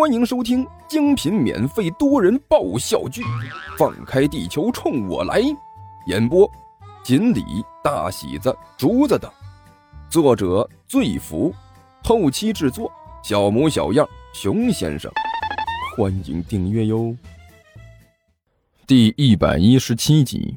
[0.00, 3.20] 欢迎收听精品免费多人爆笑剧
[3.76, 5.42] 《放开地球冲我来》，
[6.06, 6.50] 演播：
[7.04, 7.44] 锦鲤、
[7.84, 9.30] 大喜子、竹子等，
[10.08, 11.54] 作者：醉福，
[12.02, 12.90] 后期制作：
[13.22, 15.12] 小模小样、熊先生。
[15.94, 17.14] 欢迎订阅哟。
[18.86, 20.56] 第一百一十七集，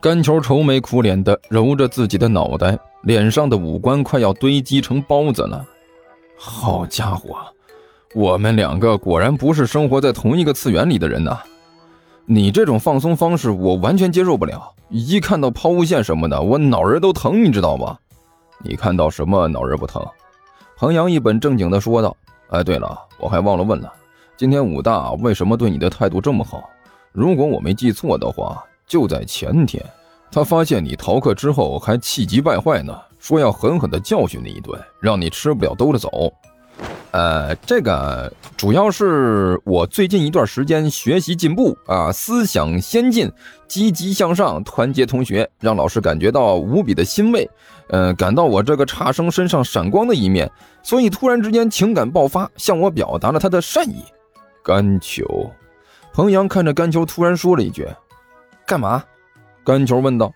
[0.00, 5.68] 干球愁眉苦脸的揉着自己的脑袋，脸上的五官快要堆积成包子了。
[6.34, 7.36] 好家伙，
[8.14, 11.38] 我们两个果然不是生活在同一个次元里的人呐！
[12.24, 17.98] 你这种放松方式我完全接受不了，一看到抛物线什么的，我脑仁都疼，你知道吗？
[18.64, 20.02] 你看到什么脑仁不疼？
[20.76, 22.16] 彭阳一本正经的说道
[22.48, 23.92] ：“哎，对了，我还忘了问了，
[24.36, 26.68] 今天武大为什么对你的态度这么好？
[27.12, 29.84] 如果我没记错的话，就在前天，
[30.32, 36.32] 他发现你逃课之后还气急败坏呢。”说要狠狠的教训你一顿，让你吃不了兜着走。
[37.10, 43.30] 呃，这个主要是我最近一段时间学习进步啊，思想先进，
[43.66, 47.48] 积极向上，团结同学，让老师感觉到无比的欣慰。
[47.88, 50.50] 呃，感到我这个差生身上闪光的一面，
[50.82, 54.04] 所以突然之间情感爆发，向我表达了他的善意。
[54.62, 55.50] 干球，
[56.12, 57.88] 彭阳看着干球，突然说了一句
[58.66, 59.02] ：“干嘛？”
[59.64, 60.30] 干球问道。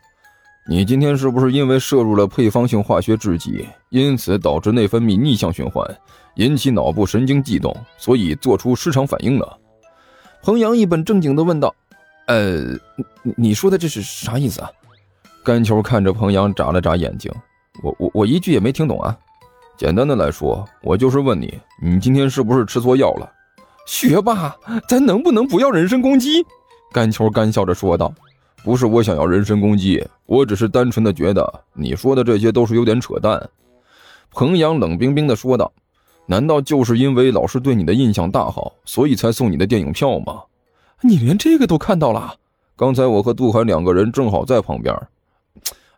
[0.66, 5.84] 你今天是不是因为摄入了配方性化学制剂，因此导致内分泌逆向循环，
[6.34, 9.58] 引起脑部神经悸动，所以做出失常反应了？
[10.42, 11.74] 彭阳一本正经地问道
[12.26, 12.62] ：“呃，
[13.22, 14.70] 你你说的这是啥意思啊？”
[15.44, 17.32] 甘球看着彭阳眨了眨眼睛
[17.82, 19.16] ：“我我我一句也没听懂啊。
[19.76, 23.30] 简单的来说，我就是问你，你今天是不是吃错药了？”
[23.86, 24.56] 学霸，
[24.88, 26.44] 咱能不能不要人身攻击？
[26.92, 28.12] 甘球干笑着说道。
[28.64, 33.50] 不是我想要人身攻击，我只是单纯的觉得你说的这些都是有点扯淡。”
[34.30, 35.72] 彭阳冷冰冰的说道
[36.26, 40.42] ，“难道就是因为老师对你的印象大好，所以才送你的电影票吗？
[41.00, 42.36] 你连这个都看到了？
[42.76, 44.96] 刚才我和杜海两个人正好在旁边。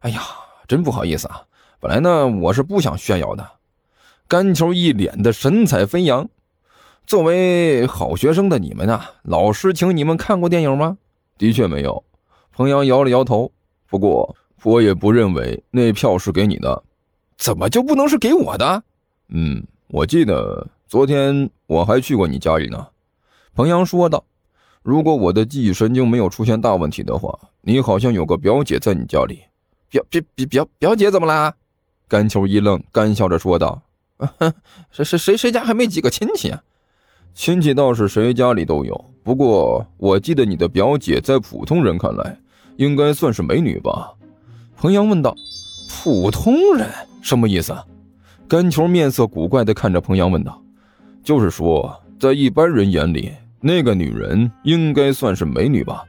[0.00, 0.22] 哎呀，
[0.66, 1.42] 真不好意思啊！
[1.78, 3.46] 本来呢，我是不想炫耀的。”
[4.26, 6.28] 甘球一脸的神采飞扬。
[7.06, 10.96] 作为好学生的你们啊，老师请你们看过电影吗？
[11.36, 12.02] 的确没有。
[12.52, 13.52] 彭阳摇了摇头，
[13.88, 16.82] 不过我也不认为那票是给你的，
[17.36, 18.82] 怎么就不能是给我的？
[19.28, 19.62] 嗯，
[19.94, 22.88] 我记得昨天我还去过你家里呢。
[23.54, 24.24] 彭阳说道
[24.82, 29.44] ：“如果我的记忆神经没有出现大问题的话，你好像有个表姐在你家里。
[29.88, 31.54] 表表表表表姐怎么啦？”
[32.10, 33.82] 甘秋一愣，干笑着说道
[34.18, 34.34] ：“啊
[34.90, 36.64] 谁谁谁谁家还没几个亲戚啊？
[37.32, 42.36] 亲戚倒是谁家里都有，不过我记得你的表姐在普通人看来。”
[42.78, 44.12] 应该算是美女吧？
[44.76, 45.36] 彭阳问道。
[45.88, 46.90] 普通人
[47.22, 47.72] 什么意思？
[48.46, 50.60] 甘球面色古怪地看着彭阳问道。
[51.22, 56.04] 就是说，在一般人眼里，那个女人应该算是美女吧？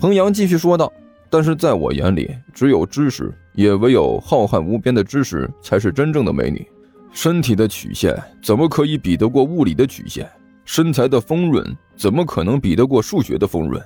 [0.00, 0.92] 彭阳继续说道。
[1.30, 6.66] 但是在我眼里，只有知识，也唯有浩瀚无边的知识，才是真正的美女。
[7.10, 10.28] 身体的曲线怎么可以比得过物理的曲线？
[10.64, 11.64] 身材的丰润
[11.96, 13.82] 怎么可能比得过数学的丰润？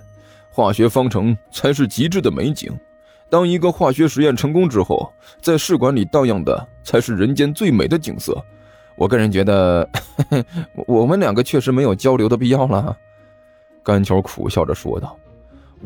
[0.51, 2.73] 化学方程才是极致的美景。
[3.29, 8.41] 当一个化学实验成功之后，在试管里荡漾的才是人间最美的景色。
[8.97, 9.89] 我个人觉得，
[10.87, 12.97] 我们两个确实没有交流的必要了。
[13.83, 15.17] 甘球苦笑着说道：“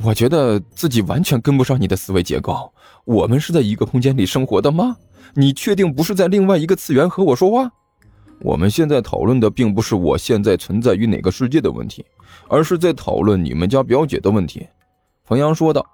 [0.03, 2.73] 我觉得自己完全跟不上你的思维结构。
[3.05, 4.97] 我们是在一个空间里生活的吗？
[5.35, 7.71] 你确定不是在另外一个次元和我说话？
[8.41, 12.05] 我们现在讨论的并不是我现在存在于哪个世界的问题。”
[12.49, 14.67] 而是在讨论你们家表姐的问题，
[15.25, 15.85] 彭阳说道：“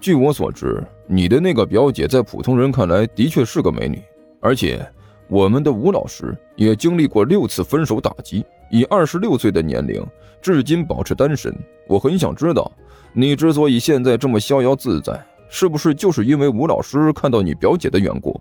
[0.00, 4.00] 据我所知，你的那个表姐在普通人看来的确是个美女，
[4.40, 4.86] 而且
[5.28, 10.04] 我们的吴老师也经历过六次分手打击，以二十六岁的年龄
[10.40, 11.52] 至今保持单身。
[11.88, 12.70] 我很想知道，
[13.12, 18.40] 你之所以现在这么逍遥自在，是不是就是因为吴老师看到你表姐的缘故？”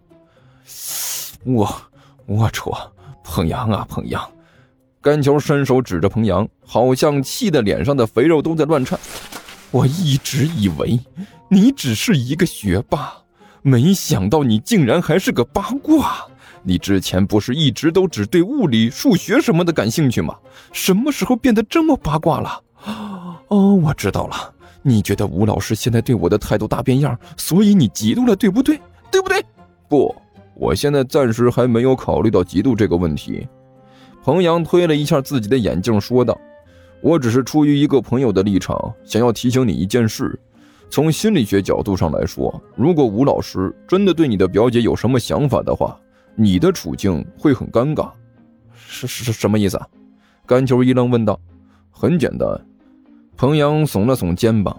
[1.46, 1.68] 我，
[2.26, 2.76] 我戳，
[3.24, 4.22] 彭阳啊，彭阳。
[5.02, 9.00] 甘球伸手指着彭阳，好像气得脸上的肥肉都在乱颤。
[9.76, 10.98] 我一直以为
[11.50, 13.12] 你只是一个学霸，
[13.62, 16.26] 没想到你竟然还是个八卦。
[16.64, 20.34] 你之前不是一直都只对物理、数学什么的感兴趣吗？
[20.72, 22.62] 什么时候变得这么八卦了？
[23.50, 28.80] 哦，我知道了，你觉得吴老师现在对我的态度大变样，所以你嫉妒了，对不对？
[29.12, 29.44] 对不对？
[29.90, 30.16] 不，
[30.56, 33.46] 我现在暂时还没有考虑到嫉妒这个问题。
[34.24, 36.40] 彭阳推了一下自己的眼镜，说道
[37.06, 40.40] ：“我只是出于一个朋友的立场，想要提醒你一件事。
[40.90, 45.96] 从心理学角度上来说，如果吴老师真的对你的表姐有什么想法的话，
[46.34, 48.10] 你的处境会很尴尬。
[48.74, 49.80] 是是什么意思？
[50.48, 51.40] 甘球一愣，问道。
[51.92, 52.60] 很简单，
[53.38, 54.76] 彭阳耸了耸肩膀。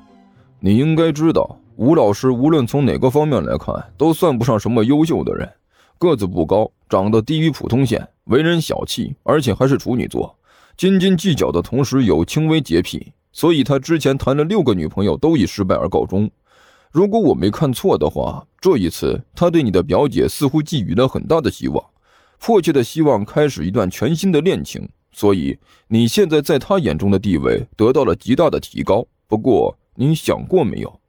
[0.59, 5.49] 你应该知道，吴老师无论从哪个方面来看，都算不上什么优秀的人。
[5.97, 10.36] 个子不高，长得低于普通线，为人小气，而且还是处女座。
[10.77, 16.31] 斤斤计较的同时有轻微洁癖，所以他之前谈了六个女朋友都以失败而告终。
[16.93, 21.83] 如果我没看错的话，这一次他对你的表姐似乎寄予了很大的希望，
[22.39, 24.89] 迫切的希望开始一段全新的恋情。
[25.13, 25.59] 所以
[25.89, 29.07] 你现在在他眼中的地位得到了极大的提高。
[29.27, 31.01] 不过你想过没有？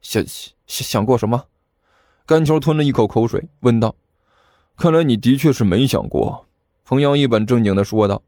[0.00, 1.44] 想想想过什么？
[2.24, 3.94] 甘球吞了一口口水，问道
[4.74, 6.46] ：“看来你的确是没想过。”
[6.84, 8.22] 彭阳一本正经的说道：“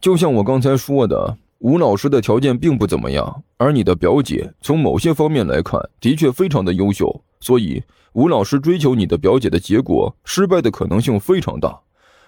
[0.00, 7.22] 就像我刚才说的，吴老师的条件并不怎么样，而你的表姐从某些方面来看，的确非常的优秀。
[7.40, 11.78] 所以吴老师追求你的表姐的结果，失败的可能性非常大。”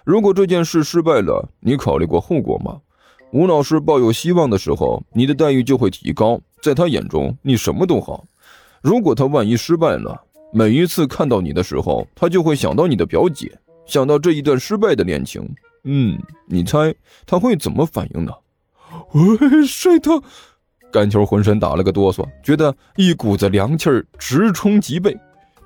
[0.03, 2.79] 如果这件事失败了，你考虑过后果吗？
[3.31, 8.25] 吴老师抱有希望的时候，你的待遇就会提高，在他眼中你什么都好。
[8.81, 10.21] 如果他万一失败了，
[10.51, 15.47] 每一次看到你的时候，他就会想到你的表姐，想到这一段失败的恋情。
[15.83, 16.93] 嗯，你猜
[17.25, 18.31] 他会怎么反应呢？
[19.13, 20.21] 喂，帅他，
[20.91, 25.17] 甘球浑身打了个哆嗦，觉得一股子凉气儿直冲脊背。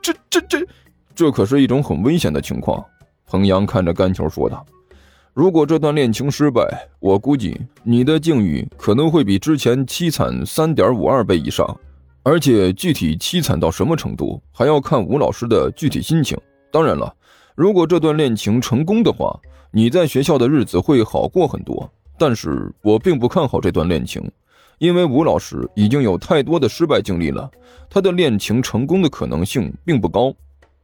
[0.02, 0.66] 这、这、这，
[1.16, 2.84] 这可是一种很危险的情况。
[3.26, 4.66] 彭阳看着甘球说道
[5.34, 11.76] ：“如果这段恋情失败，我估计你的境遇可能会比之前凄惨三点五二倍以上。
[12.22, 16.36] 而且具体凄惨到什么程度，还要看吴老师的具体心情。
[16.72, 17.16] 当然了，
[17.56, 19.40] 如果这段恋情成功的话，
[19.72, 21.90] 你在学校的日子会好过很多。
[22.18, 24.22] 但是我并不看好这段恋情，
[24.78, 27.50] 因为吴老师已经有太多的失败经历了，
[27.90, 30.34] 他的恋情成功的可能性并不高。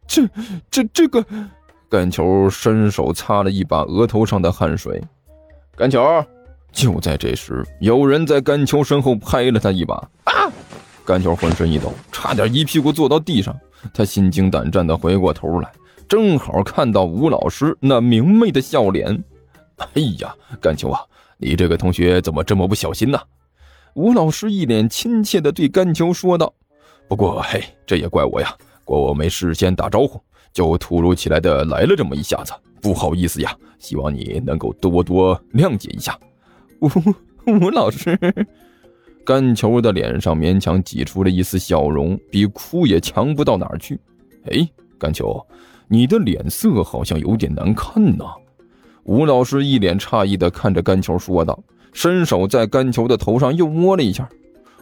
[0.08, 0.26] 这、
[0.70, 1.24] 这、这个。”
[1.90, 5.04] 甘球伸手擦了一把额头上的汗水。
[5.76, 6.02] 甘球，
[6.72, 9.96] 就在这时，有人在甘球身后拍了他一把。
[10.24, 10.50] 啊！
[11.04, 13.54] 甘球浑身一抖，差点一屁股坐到地上。
[13.94, 15.70] 他心惊胆战地回过头来，
[16.12, 19.24] 正好看到吴老师那明媚的笑脸。
[19.78, 21.00] 哎呀，甘秋啊，
[21.38, 23.18] 你这个同学怎么这么不小心呢？
[23.94, 26.54] 吴老师一脸亲切地对甘秋说道。
[27.08, 28.54] 不过，嘿，这也怪我呀，
[28.84, 30.22] 怪我没事先打招呼。
[30.52, 36.20] 就突如其来的来了这么一下子，不好意思呀，希望你能够多多谅解一下。
[36.82, 36.90] 吴
[37.46, 38.20] 吴老师，
[39.24, 43.98] 甘秋的脸上勉强挤出了一丝笑容，比哭也强不到哪儿去。
[44.52, 44.70] 哎，
[45.02, 45.44] 甘球，
[45.88, 48.24] 你的脸色好像有点难看呢。
[49.06, 51.58] 吴老师一脸诧异的看着甘球说道，
[51.92, 54.30] 伸手在甘球的头上又摸了一下。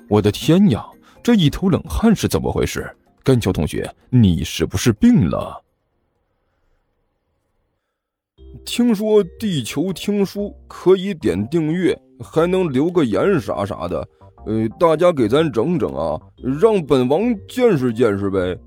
[0.10, 0.86] 我的天呀，
[1.24, 2.86] 这一头冷汗是怎么回事？
[3.24, 5.64] 甘球同学，你是不是病了？
[8.66, 14.06] 听说地球听书可以点订阅，还能留个言啥啥的，
[14.46, 16.20] 呃，大家给咱整整啊，
[16.60, 18.58] 让本王见识见识呗。